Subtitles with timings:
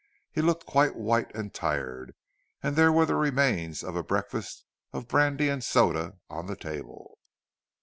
[0.31, 2.15] He looked quite white and tired,
[2.63, 7.19] and there were the remains of a breakfast of brandy and soda on the table.